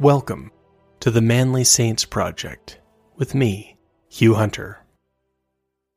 [0.00, 0.50] Welcome
[1.00, 2.78] to the Manly Saints Project
[3.16, 3.76] with me,
[4.08, 4.78] Hugh Hunter.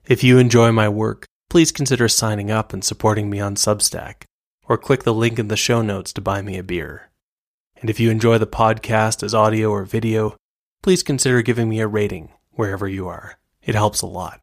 [0.06, 4.24] If you enjoy my work, please consider signing up and supporting me on Substack,
[4.66, 7.12] or click the link in the show notes to buy me a beer.
[7.80, 10.36] And if you enjoy the podcast as audio or video,
[10.82, 13.40] please consider giving me a rating wherever you are.
[13.62, 14.42] It helps a lot.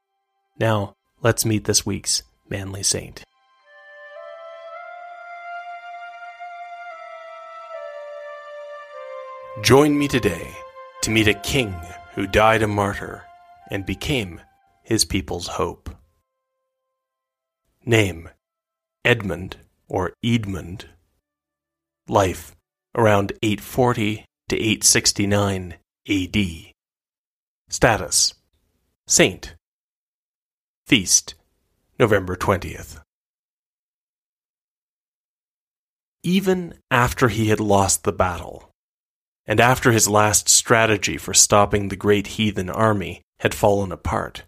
[0.59, 3.27] Now, let's meet this week's Manly Saint.
[9.62, 10.56] Join me today
[11.02, 11.74] to meet a king
[12.14, 13.24] who died a martyr
[13.70, 14.41] and became
[14.82, 15.91] his people's hope.
[17.84, 18.30] Name
[19.04, 20.87] Edmund or Edmund.
[22.09, 22.56] Life
[22.96, 25.74] around 840 to 869
[26.09, 26.37] AD.
[27.68, 28.35] Status
[29.07, 29.54] Saint.
[30.87, 31.35] Feast
[31.98, 33.02] November 20th.
[36.23, 38.70] Even after he had lost the battle,
[39.51, 44.45] and after his last strategy for stopping the great heathen army had fallen apart,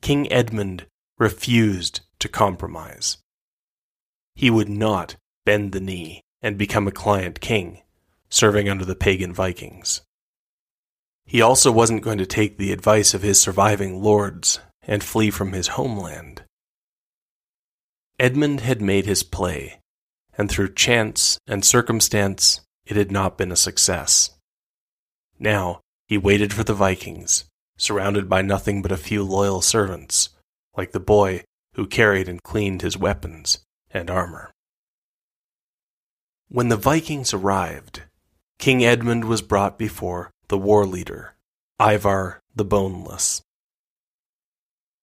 [0.00, 0.86] King Edmund
[1.18, 3.18] refused to compromise.
[4.36, 7.82] He would not bend the knee and become a client king,
[8.28, 10.02] serving under the pagan Vikings.
[11.24, 15.50] He also wasn't going to take the advice of his surviving lords and flee from
[15.50, 16.44] his homeland.
[18.20, 19.80] Edmund had made his play,
[20.38, 24.30] and through chance and circumstance, it had not been a success.
[25.38, 27.44] Now, he waited for the Vikings,
[27.76, 30.30] surrounded by nothing but a few loyal servants,
[30.76, 31.42] like the boy
[31.74, 33.58] who carried and cleaned his weapons
[33.90, 34.50] and armor.
[36.48, 38.04] When the Vikings arrived,
[38.58, 41.34] King Edmund was brought before the war leader,
[41.80, 43.42] Ivar the Boneless.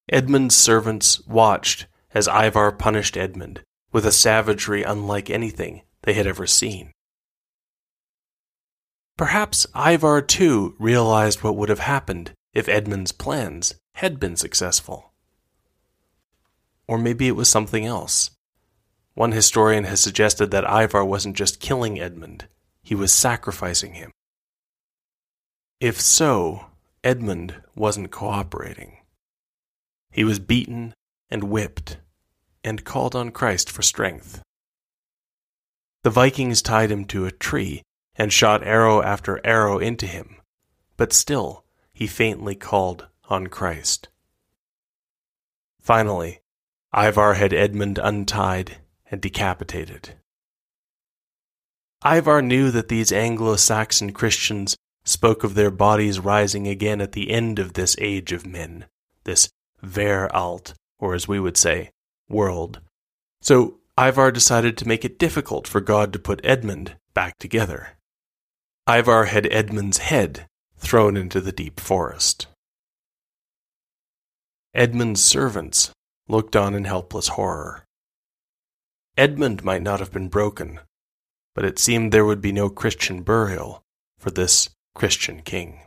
[0.09, 3.61] Edmund's servants watched as Ivar punished Edmund
[3.91, 6.92] with a savagery unlike anything they had ever seen.
[9.17, 15.13] Perhaps Ivar too realized what would have happened if Edmund's plans had been successful.
[16.87, 18.31] Or maybe it was something else.
[19.13, 22.47] One historian has suggested that Ivar wasn't just killing Edmund,
[22.81, 24.11] he was sacrificing him.
[25.79, 26.67] If so,
[27.03, 28.97] Edmund wasn't cooperating.
[30.11, 30.93] He was beaten
[31.29, 31.97] and whipped
[32.63, 34.41] and called on Christ for strength.
[36.03, 37.83] The Vikings tied him to a tree
[38.15, 40.37] and shot arrow after arrow into him,
[40.97, 41.63] but still
[41.93, 44.09] he faintly called on Christ.
[45.81, 46.39] Finally,
[46.95, 48.77] Ivar had Edmund untied
[49.09, 50.15] and decapitated.
[52.05, 54.75] Ivar knew that these Anglo Saxon Christians
[55.05, 58.85] spoke of their bodies rising again at the end of this age of men,
[59.23, 59.49] this
[59.81, 61.91] ver alt, or as we would say,
[62.29, 62.79] world.
[63.41, 67.97] So Ivar decided to make it difficult for God to put Edmund back together.
[68.87, 70.45] Ivar had Edmund's head
[70.75, 72.47] thrown into the deep forest.
[74.73, 75.91] Edmund's servants
[76.27, 77.85] looked on in helpless horror.
[79.17, 80.81] Edmund might not have been broken,
[81.55, 83.81] but it seemed there would be no Christian burial
[84.19, 85.79] for this Christian king.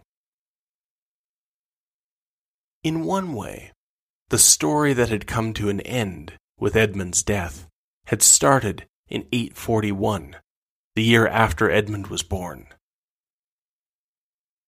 [2.83, 3.73] In one way,
[4.31, 7.67] the story that had come to an end with Edmund's death
[8.07, 10.37] had started in 841,
[10.95, 12.69] the year after Edmund was born.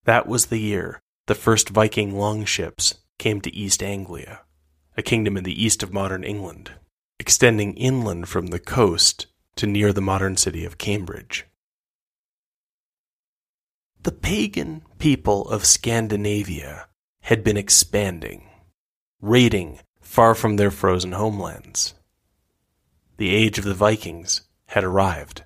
[0.09, 4.41] That was the year the first Viking longships came to East Anglia,
[4.97, 6.73] a kingdom in the east of modern England,
[7.19, 9.27] extending inland from the coast
[9.57, 11.45] to near the modern city of Cambridge.
[14.03, 16.89] The pagan people of Scandinavia
[17.25, 18.49] had been expanding,
[19.21, 21.93] raiding far from their frozen homelands.
[23.19, 25.45] The age of the Vikings had arrived.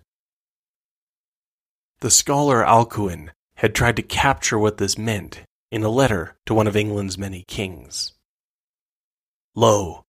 [1.99, 6.67] The scholar Alcuin had tried to capture what this meant in a letter to one
[6.67, 8.13] of England's many kings.
[9.55, 10.03] Lo,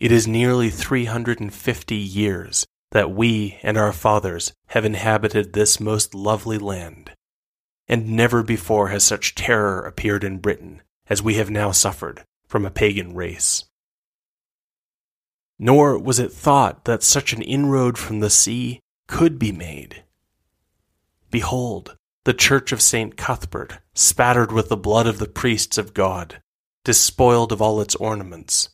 [0.00, 6.58] it is nearly 350 years that we and our fathers have inhabited this most lovely
[6.58, 7.12] land,
[7.86, 12.66] and never before has such terror appeared in Britain as we have now suffered from
[12.66, 13.64] a pagan race.
[15.60, 20.02] Nor was it thought that such an inroad from the sea could be made.
[21.30, 21.96] Behold,
[22.26, 23.16] the church of St.
[23.16, 26.42] Cuthbert, spattered with the blood of the priests of God,
[26.82, 28.70] despoiled of all its ornaments,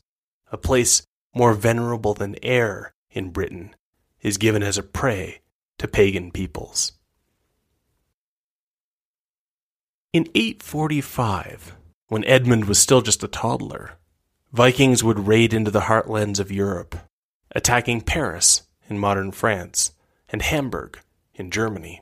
[0.50, 1.02] a place
[1.34, 3.76] more venerable than Ayr in Britain,
[4.22, 5.42] is given as a prey
[5.76, 6.92] to pagan peoples.
[10.14, 11.76] In 845,
[12.08, 13.98] when Edmund was still just a toddler,
[14.50, 16.96] Vikings would raid into the heartlands of Europe,
[17.54, 19.92] attacking Paris in modern France
[20.30, 20.98] and Hamburg
[21.34, 22.00] in Germany.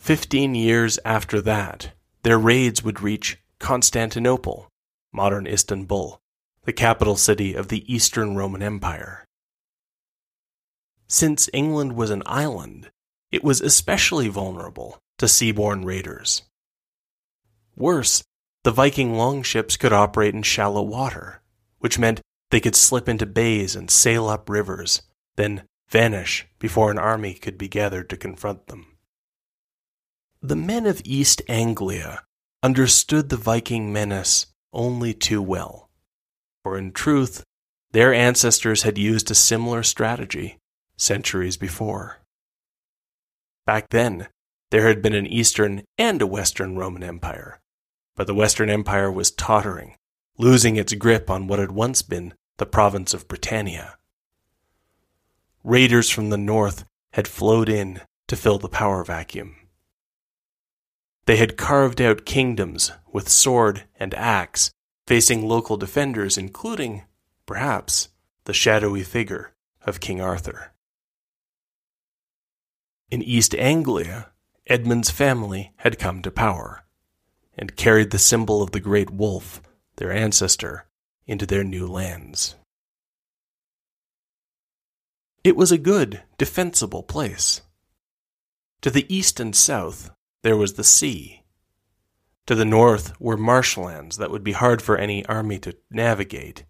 [0.00, 1.92] Fifteen years after that,
[2.22, 4.66] their raids would reach Constantinople,
[5.12, 6.18] modern Istanbul,
[6.64, 9.26] the capital city of the Eastern Roman Empire.
[11.06, 12.90] Since England was an island,
[13.30, 16.42] it was especially vulnerable to seaborne raiders.
[17.76, 18.24] Worse,
[18.64, 21.42] the Viking longships could operate in shallow water,
[21.78, 25.02] which meant they could slip into bays and sail up rivers,
[25.36, 28.89] then vanish before an army could be gathered to confront them.
[30.42, 32.24] The men of East Anglia
[32.62, 35.90] understood the Viking menace only too well,
[36.62, 37.44] for in truth,
[37.92, 40.56] their ancestors had used a similar strategy
[40.96, 42.20] centuries before.
[43.66, 44.28] Back then,
[44.70, 47.60] there had been an Eastern and a Western Roman Empire,
[48.16, 49.94] but the Western Empire was tottering,
[50.38, 53.98] losing its grip on what had once been the province of Britannia.
[55.62, 59.56] Raiders from the north had flowed in to fill the power vacuum.
[61.30, 64.72] They had carved out kingdoms with sword and axe,
[65.06, 67.04] facing local defenders, including,
[67.46, 68.08] perhaps,
[68.46, 70.72] the shadowy figure of King Arthur.
[73.12, 74.32] In East Anglia,
[74.66, 76.82] Edmund's family had come to power
[77.56, 79.62] and carried the symbol of the great wolf,
[79.98, 80.88] their ancestor,
[81.28, 82.56] into their new lands.
[85.44, 87.60] It was a good, defensible place.
[88.80, 90.10] To the east and south,
[90.42, 91.44] there was the sea.
[92.46, 96.64] To the north were marshlands that would be hard for any army to navigate.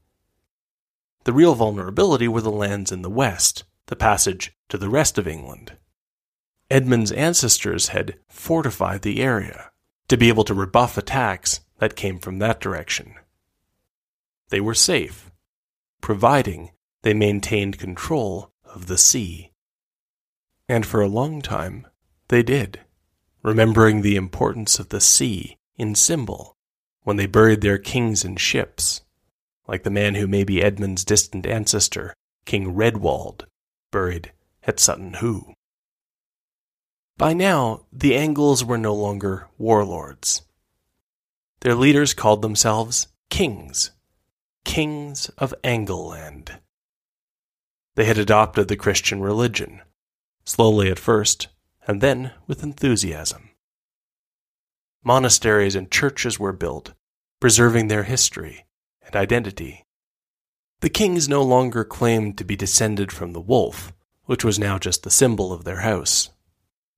[1.24, 5.28] The real vulnerability were the lands in the west, the passage to the rest of
[5.28, 5.76] England.
[6.70, 9.70] Edmund's ancestors had fortified the area
[10.08, 13.14] to be able to rebuff attacks that came from that direction.
[14.50, 15.30] They were safe,
[16.00, 16.70] providing
[17.02, 19.52] they maintained control of the sea.
[20.68, 21.86] And for a long time,
[22.28, 22.80] they did,
[23.42, 26.56] remembering the importance of the sea in symbol
[27.02, 29.00] when they buried their kings in ships,
[29.66, 32.14] like the man who may be Edmund's distant ancestor,
[32.44, 33.46] King Redwald,
[33.90, 34.32] buried
[34.64, 35.54] at Sutton Hoo.
[37.16, 40.42] By now, the Angles were no longer warlords.
[41.60, 43.90] Their leaders called themselves kings,
[44.64, 46.58] kings of Angleland.
[47.94, 49.82] They had adopted the Christian religion,
[50.44, 51.48] slowly at first,
[51.90, 53.50] and then with enthusiasm.
[55.02, 56.92] Monasteries and churches were built,
[57.40, 58.64] preserving their history
[59.02, 59.82] and identity.
[60.82, 63.92] The kings no longer claimed to be descended from the wolf,
[64.26, 66.30] which was now just the symbol of their house.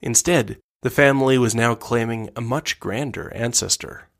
[0.02, 4.10] Instead, the family was now claiming a much grander ancestor.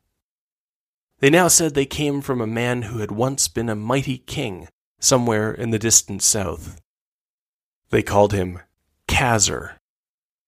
[1.19, 4.67] They now said they came from a man who had once been a mighty king
[4.99, 6.81] somewhere in the distant south.
[7.91, 8.57] They called him
[9.07, 9.73] Khazar,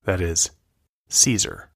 [0.05, 0.51] that is,
[1.09, 1.69] Caesar.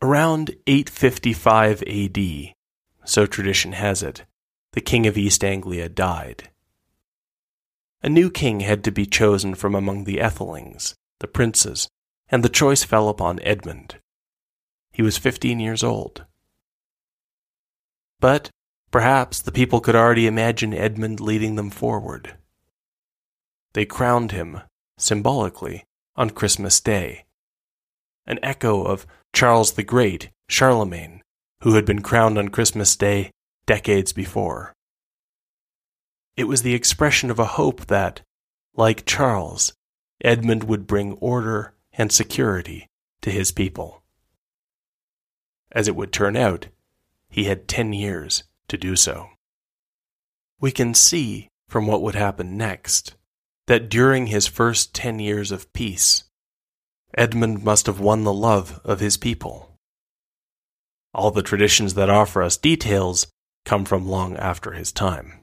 [0.00, 2.54] Around 855 AD,
[3.04, 4.24] so tradition has it,
[4.72, 6.50] the king of East Anglia died.
[8.02, 11.88] A new king had to be chosen from among the Ethelings, the princes,
[12.28, 13.96] and the choice fell upon Edmund.
[14.92, 16.24] He was fifteen years old.
[18.20, 18.50] But
[18.90, 22.36] perhaps the people could already imagine Edmund leading them forward.
[23.72, 24.60] They crowned him,
[24.98, 25.84] symbolically,
[26.16, 27.24] on Christmas Day,
[28.26, 31.22] an echo of Charles the Great, Charlemagne,
[31.62, 33.30] who had been crowned on Christmas Day
[33.66, 34.72] decades before.
[36.36, 38.22] It was the expression of a hope that,
[38.74, 39.72] like Charles,
[40.22, 42.86] Edmund would bring order and security
[43.22, 44.02] to his people.
[45.72, 46.68] As it would turn out,
[47.28, 49.28] he had ten years to do so.
[50.60, 53.14] We can see from what would happen next
[53.66, 56.24] that during his first ten years of peace,
[57.16, 59.76] Edmund must have won the love of his people.
[61.12, 63.26] All the traditions that offer us details
[63.64, 65.40] come from long after his time.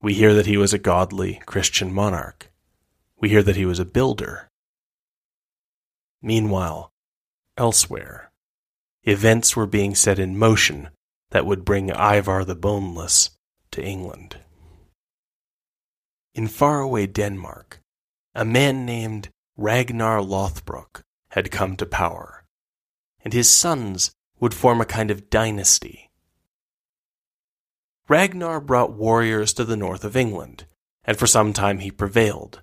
[0.00, 2.50] We hear that he was a godly Christian monarch.
[3.20, 4.48] We hear that he was a builder
[6.22, 6.90] Meanwhile,
[7.56, 8.32] elsewhere,
[9.04, 10.88] events were being set in motion
[11.30, 13.30] that would bring Ivar the Boneless
[13.70, 14.38] to England.
[16.36, 17.80] In faraway Denmark,
[18.34, 21.00] a man named Ragnar Lothbrok
[21.30, 22.44] had come to power,
[23.24, 26.10] and his sons would form a kind of dynasty.
[28.06, 30.66] Ragnar brought warriors to the north of England,
[31.06, 32.60] and for some time he prevailed,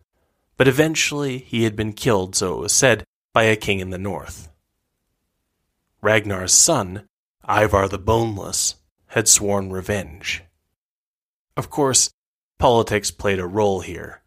[0.55, 3.03] but eventually he had been killed, so it was said,
[3.33, 4.49] by a king in the north.
[5.99, 7.07] Ragnar's son,
[7.49, 8.75] Ivar the Boneless,
[9.07, 10.43] had sworn revenge.
[11.57, 12.11] Of course,
[12.63, 14.21] politics played a role here.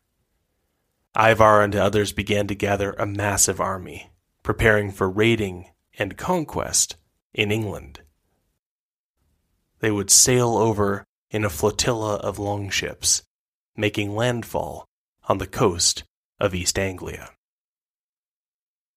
[1.18, 4.10] Ivar and others began to gather a massive army,
[4.42, 6.96] preparing for raiding and conquest
[7.32, 8.02] in England.
[9.80, 13.22] They would sail over in a flotilla of longships,
[13.74, 14.84] making landfall
[15.30, 16.04] on the coast
[16.38, 17.30] of East Anglia.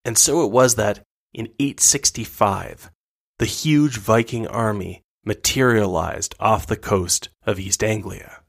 [0.03, 2.91] And so it was that in 865,
[3.37, 8.41] the huge Viking army materialized off the coast of East Anglia.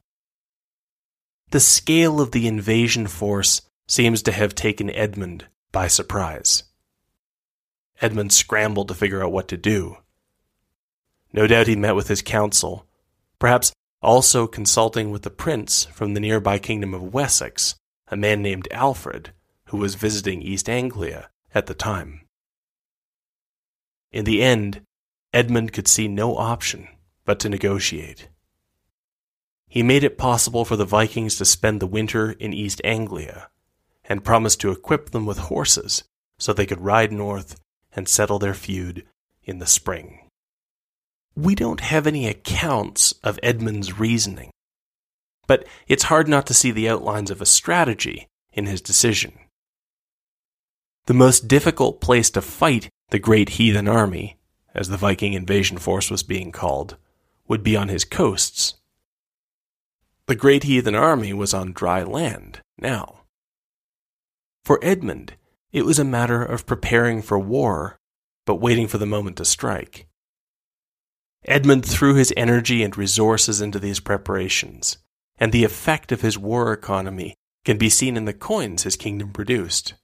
[1.51, 6.63] The scale of the invasion force seems to have taken Edmund by surprise.
[8.01, 9.97] Edmund scrambled to figure out what to do.
[11.33, 12.87] No doubt he met with his council,
[13.41, 17.75] perhaps also consulting with the prince from the nearby kingdom of Wessex,
[18.09, 19.33] a man named Alfred,
[19.67, 22.23] who was visiting East Anglia at the time.
[24.13, 24.83] In the end,
[25.33, 26.89] Edmund could see no option
[27.25, 28.29] but to negotiate.
[29.71, 33.51] He made it possible for the Vikings to spend the winter in East Anglia
[34.05, 36.03] and promised to equip them with horses
[36.39, 37.61] so they could ride north
[37.95, 39.07] and settle their feud
[39.45, 40.29] in the spring.
[41.37, 44.51] We don't have any accounts of Edmund's reasoning,
[45.47, 49.39] but it's hard not to see the outlines of a strategy in his decision.
[51.07, 54.37] The most difficult place to fight the great heathen army,
[54.75, 56.97] as the Viking invasion force was being called,
[57.47, 58.75] would be on his coasts.
[60.31, 63.23] The great heathen army was on dry land now.
[64.63, 65.35] For Edmund,
[65.73, 67.99] it was a matter of preparing for war,
[68.47, 70.07] but waiting for the moment to strike.
[71.47, 74.99] Edmund threw his energy and resources into these preparations,
[75.37, 77.35] and the effect of his war economy
[77.65, 79.95] can be seen in the coins his kingdom produced.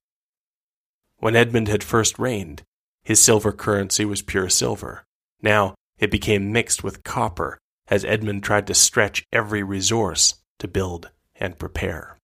[1.19, 2.65] When Edmund had first reigned,
[3.05, 5.05] his silver currency was pure silver.
[5.41, 11.11] Now it became mixed with copper as Edmund tried to stretch every resource to build
[11.37, 12.19] and prepare.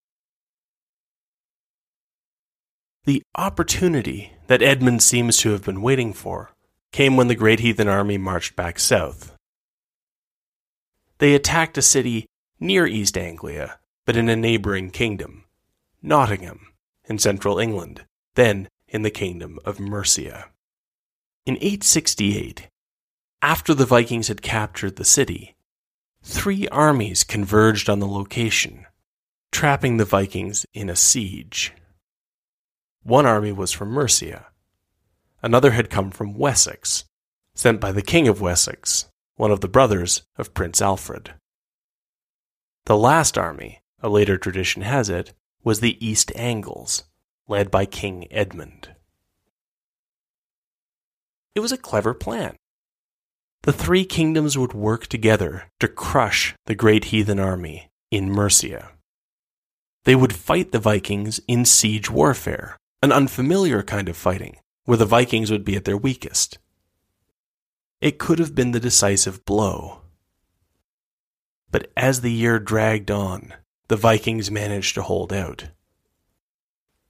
[3.04, 6.52] The opportunity that Edmund seems to have been waiting for
[6.92, 9.34] came when the great heathen army marched back south.
[11.18, 12.26] They attacked a city
[12.60, 15.44] near East Anglia, but in a neighboring kingdom,
[16.00, 16.68] Nottingham,
[17.04, 18.04] in central England,
[18.34, 20.50] then in the kingdom of Mercia.
[21.44, 22.68] In 868,
[23.42, 25.56] after the Vikings had captured the city,
[26.22, 28.86] three armies converged on the location,
[29.50, 31.74] trapping the Vikings in a siege.
[33.02, 34.46] One army was from Mercia,
[35.42, 37.04] Another had come from Wessex,
[37.54, 41.34] sent by the King of Wessex, one of the brothers of Prince Alfred.
[42.84, 45.34] The last army, a later tradition has it,
[45.64, 47.04] was the East Angles,
[47.48, 48.94] led by King Edmund.
[51.56, 52.54] It was a clever plan.
[53.62, 58.90] The three kingdoms would work together to crush the great heathen army in Mercia.
[60.02, 65.06] They would fight the Vikings in siege warfare, an unfamiliar kind of fighting where the
[65.06, 66.58] Vikings would be at their weakest.
[68.00, 70.00] It could have been the decisive blow.
[71.70, 73.54] But as the year dragged on,
[73.86, 75.68] the Vikings managed to hold out.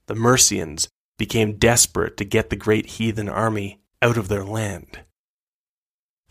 [0.05, 4.99] The Mercians became desperate to get the great heathen army out of their land.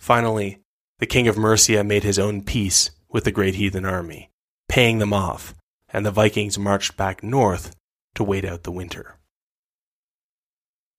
[0.02, 0.58] Finally,
[0.98, 4.32] the king of Mercia made his own peace with the great heathen army,
[4.68, 5.54] paying them off,
[5.92, 7.76] and the Vikings marched back north
[8.16, 9.20] to wait out the winter.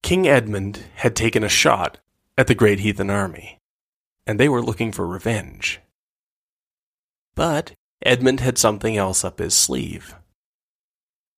[0.03, 1.99] King Edmund had taken a shot
[2.37, 3.59] at the great heathen army,
[4.25, 5.81] and they were looking for revenge.
[7.35, 7.73] But
[8.05, 10.15] Edmund had something else up his sleeve.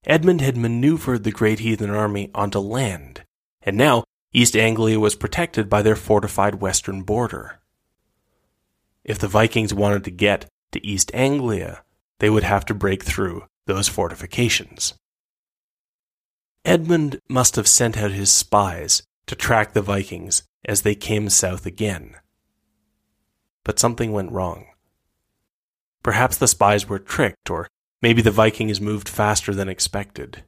[0.06, 3.24] Edmund had maneuvered the great heathen army onto land,
[3.64, 4.04] and now
[4.36, 7.62] East Anglia was protected by their fortified western border.
[9.06, 11.86] If the Vikings wanted to get to East Anglia,
[12.20, 14.94] they would have to break through those fortifications.
[16.66, 21.66] Edmund must have sent out his spies to track the Vikings as they came south
[21.66, 22.18] again.
[23.64, 24.66] But something went wrong.
[26.04, 27.70] Perhaps the spies were tricked, or
[28.02, 30.44] maybe the Vikings moved faster than expected.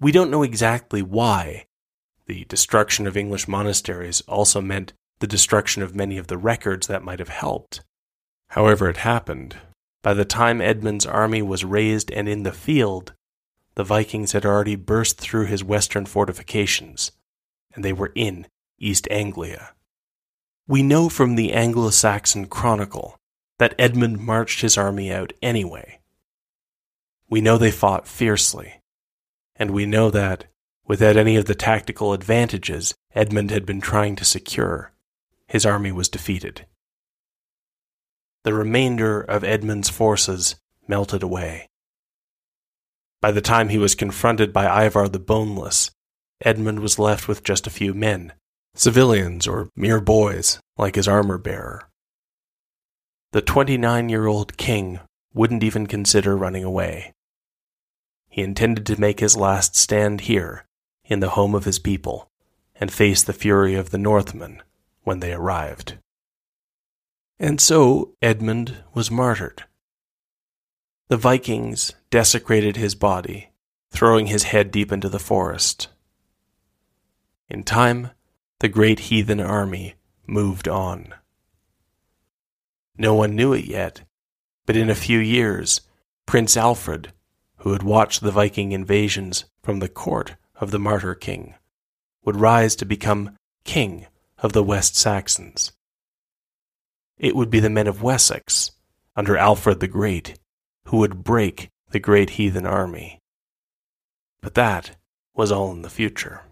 [0.00, 1.66] We don't know exactly why.
[2.30, 7.02] The destruction of English monasteries also meant the destruction of many of the records that
[7.02, 7.82] might have helped.
[8.50, 9.56] However, it happened.
[10.00, 13.14] By the time Edmund's army was raised and in the field,
[13.74, 17.10] the Vikings had already burst through his western fortifications,
[17.74, 18.46] and they were in
[18.78, 19.74] East Anglia.
[20.68, 23.18] We know from the Anglo Saxon Chronicle
[23.58, 25.98] that Edmund marched his army out anyway.
[27.28, 28.82] We know they fought fiercely,
[29.56, 30.44] and we know that,
[30.90, 34.90] without any of the tactical advantages Edmund had been trying to secure,
[35.46, 36.66] his army was defeated.
[38.42, 40.56] The remainder of Edmund's forces
[40.88, 41.68] melted away.
[43.20, 45.92] By the time he was confronted by Ivar the Boneless,
[46.44, 48.32] Edmund was left with just a few men,
[48.74, 51.88] civilians or mere boys like his armor bearer.
[53.30, 54.98] The 29 year old king
[55.32, 57.12] wouldn't even consider running away.
[58.28, 60.66] He intended to make his last stand here,
[61.10, 62.30] in the home of his people,
[62.76, 64.62] and face the fury of the Northmen
[65.02, 65.98] when they arrived.
[67.38, 69.64] And so Edmund was martyred.
[71.08, 73.50] The Vikings desecrated his body,
[73.90, 75.88] throwing his head deep into the forest.
[77.48, 78.10] In time,
[78.60, 81.14] the great heathen army moved on.
[82.96, 84.02] No one knew it yet,
[84.66, 85.80] but in a few years,
[86.26, 87.12] Prince Alfred,
[87.56, 91.54] who had watched the Viking invasions from the court of the martyr king,
[92.24, 94.06] would rise to become king
[94.38, 95.72] of the West Saxons.
[97.18, 98.70] It would be the men of Wessex,
[99.16, 100.38] under Alfred the Great,
[100.86, 103.18] who would break the great heathen army.
[104.40, 104.96] But that
[105.34, 106.42] was all in the future.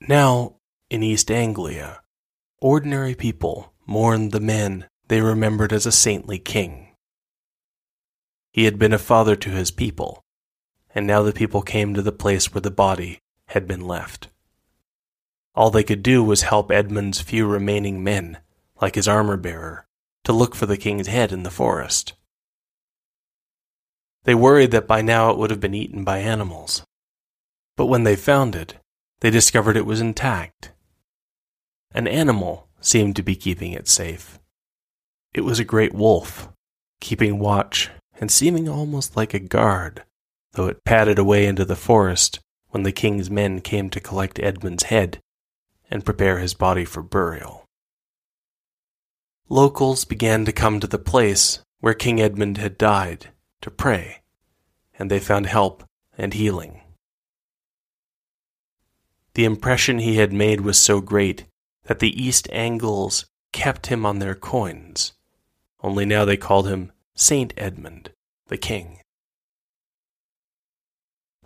[0.00, 0.56] Now,
[0.90, 2.00] in East Anglia,
[2.60, 6.94] ordinary people mourned the men they remembered as a saintly king.
[8.52, 10.22] He had been a father to his people,
[10.96, 14.28] and now the people came to the place where the body had been left.
[15.54, 18.38] All they could do was help Edmund's few remaining men,
[18.80, 19.86] like his armor bearer,
[20.24, 22.14] to look for the king's head in the forest.
[24.24, 26.82] They worried that by now it would have been eaten by animals.
[27.76, 28.76] But when they found it,
[29.20, 30.72] they discovered it was intact.
[31.92, 34.38] An animal seemed to be keeping it safe.
[35.34, 36.48] It was a great wolf,
[37.02, 40.02] keeping watch and seeming almost like a guard,
[40.56, 44.84] though it padded away into the forest when the king's men came to collect Edmund's
[44.84, 45.20] head
[45.90, 47.64] and prepare his body for burial.
[49.48, 53.28] Locals began to come to the place where King Edmund had died
[53.60, 54.22] to pray,
[54.98, 55.84] and they found help
[56.18, 56.80] and healing.
[59.34, 61.44] The impression he had made was so great
[61.84, 65.12] that the East Angles kept him on their coins
[65.86, 68.10] only now they called him Saint Edmund,
[68.48, 68.98] the king.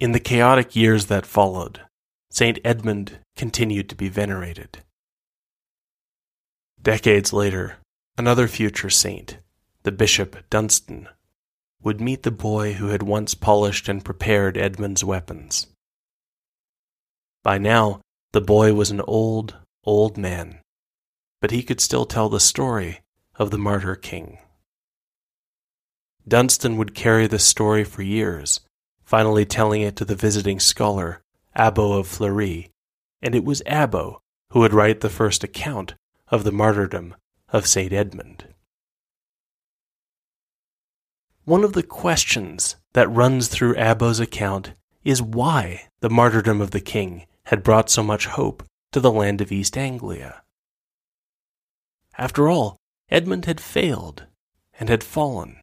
[0.01, 1.83] In the chaotic years that followed,
[2.31, 4.79] Saint Edmund continued to be venerated.
[6.81, 7.77] Decades later,
[8.17, 9.37] another future saint,
[9.83, 11.07] the Bishop Dunstan,
[11.83, 15.67] would meet the boy who had once polished and prepared Edmund's weapons.
[17.43, 18.01] By now,
[18.33, 20.61] the boy was an old, old man,
[21.43, 23.01] but he could still tell the story
[23.35, 24.39] of the martyr king.
[26.27, 28.61] Dunstan would carry this story for years,
[29.11, 31.21] finally telling it to the visiting scholar,
[31.57, 32.71] Abbo of Fleury,
[33.21, 34.19] and it was Abbo
[34.51, 35.95] who would write the first account
[36.29, 37.17] of the martyrdom
[37.49, 37.93] of St.
[37.93, 38.55] Edmund.
[41.45, 46.81] One of the questions that runs through Abbo's account is why the martyrdom of the
[46.81, 50.43] king had brought so much hope to the land of East Anglia.
[52.17, 52.77] After all,
[53.11, 54.27] Edmund had failed
[54.79, 55.61] and had fallen.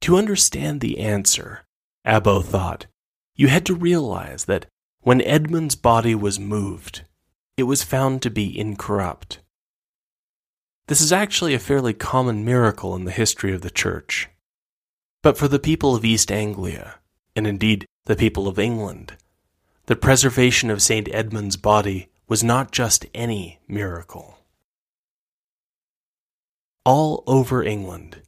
[0.00, 1.62] To understand the answer,
[2.06, 2.86] Abbo thought,
[3.34, 4.66] you had to realize that
[5.00, 7.04] when Edmund's body was moved,
[7.56, 9.40] it was found to be incorrupt.
[10.88, 14.28] This is actually a fairly common miracle in the history of the Church.
[15.22, 16.98] But for the people of East Anglia,
[17.36, 19.16] and indeed the people of England,
[19.86, 21.08] the preservation of St.
[21.12, 24.38] Edmund's body was not just any miracle.
[26.84, 28.22] All over England,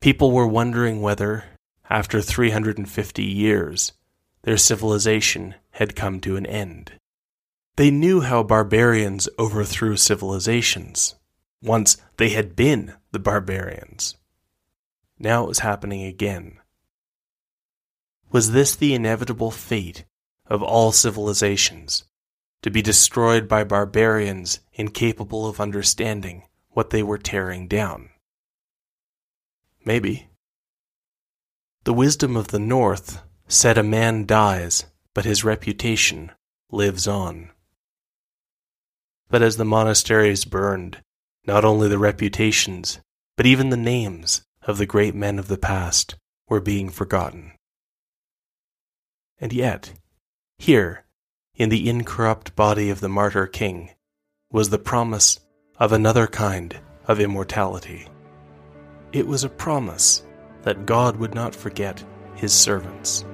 [0.00, 1.44] people were wondering whether,
[1.88, 3.92] after 350 years,
[4.42, 6.92] their civilization had come to an end.
[7.76, 11.14] They knew how barbarians overthrew civilizations.
[11.62, 14.16] Once they had been the barbarians.
[15.18, 16.58] Now it was happening again.
[18.30, 20.04] Was this the inevitable fate
[20.48, 22.04] of all civilizations,
[22.62, 28.10] to be destroyed by barbarians incapable of understanding what they were tearing down.
[29.84, 30.28] Maybe.
[31.86, 36.32] The wisdom of the North said a man dies, but his reputation
[36.68, 37.50] lives on.
[39.30, 41.00] But as the monasteries burned,
[41.46, 42.98] not only the reputations,
[43.36, 46.16] but even the names of the great men of the past
[46.48, 47.52] were being forgotten.
[49.38, 49.92] And yet,
[50.58, 51.04] here,
[51.54, 53.90] in the incorrupt body of the martyr king,
[54.50, 55.38] was the promise
[55.78, 58.08] of another kind of immortality.
[59.12, 60.24] It was a promise
[60.66, 63.24] that God would not forget his servants,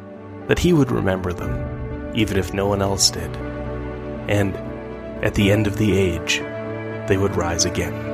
[0.48, 3.34] that he would remember them, even if no one else did.
[4.28, 4.54] And
[5.24, 6.40] at the end of the age,
[7.08, 8.11] they would rise again.